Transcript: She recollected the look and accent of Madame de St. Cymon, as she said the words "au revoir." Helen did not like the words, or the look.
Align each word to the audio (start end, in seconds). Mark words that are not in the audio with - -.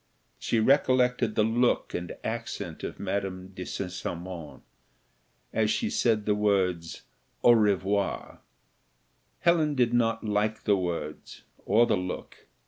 She 0.39 0.59
recollected 0.59 1.35
the 1.35 1.43
look 1.43 1.93
and 1.93 2.17
accent 2.23 2.83
of 2.83 2.99
Madame 2.99 3.49
de 3.49 3.65
St. 3.67 3.91
Cymon, 3.91 4.63
as 5.53 5.69
she 5.69 5.91
said 5.91 6.25
the 6.25 6.33
words 6.33 7.03
"au 7.43 7.51
revoir." 7.51 8.39
Helen 9.41 9.75
did 9.75 9.93
not 9.93 10.23
like 10.23 10.63
the 10.63 10.75
words, 10.75 11.43
or 11.67 11.85
the 11.85 11.97
look. 11.97 12.47